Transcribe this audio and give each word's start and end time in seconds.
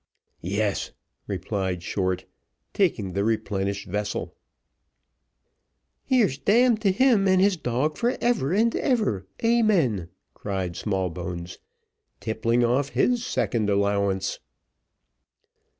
"Yes," 0.41 0.93
replied 1.27 1.83
Short, 1.83 2.25
taking 2.73 3.13
the 3.13 3.23
replenished 3.23 3.87
vessel. 3.87 4.35
"Here's 6.03 6.39
d 6.39 6.61
n 6.63 6.77
to 6.77 6.91
him 6.91 7.27
and 7.27 7.39
his 7.39 7.55
dog 7.55 7.97
for 7.97 8.17
ever 8.19 8.51
and 8.51 8.75
ever, 8.75 9.27
Amen," 9.43 10.09
cried 10.33 10.75
Smallbones, 10.75 11.59
tippling 12.19 12.63
off 12.63 12.89
his 12.89 13.23
second 13.23 13.69
allowance. 13.69 14.39